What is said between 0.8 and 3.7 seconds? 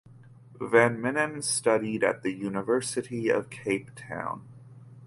Minnen studied at the University of